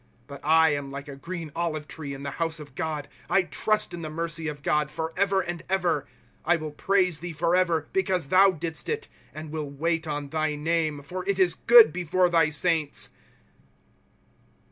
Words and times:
* 0.13 0.27
But 0.27 0.43
I 0.43 0.69
am 0.69 0.89
like 0.89 1.07
a 1.07 1.15
green 1.15 1.51
olive 1.55 1.87
tree 1.87 2.15
in 2.15 2.23
the 2.23 2.31
house 2.41 2.59
of 2.59 2.73
God; 2.73 3.07
1 3.27 3.49
ti 3.49 3.71
ust 3.71 3.93
in 3.93 4.01
the 4.01 4.09
mercy 4.09 4.47
of 4.47 4.63
God 4.63 4.89
forever 4.89 5.41
and 5.41 5.61
ever. 5.69 6.07
® 6.47 6.47
1 6.47 6.59
will 6.59 6.71
praise 6.71 7.19
thee 7.19 7.33
forever, 7.33 7.87
because 7.93 8.29
thou 8.29 8.49
didst 8.49 8.89
it; 8.89 9.07
And 9.31 9.51
will 9.51 9.69
wait 9.69 10.07
on 10.07 10.29
thy 10.29 10.55
name, 10.55 11.03
for 11.03 11.23
it 11.29 11.37
is 11.37 11.53
good 11.53 11.93
before 11.93 12.29
thy 12.29 12.49
saints. 12.49 13.11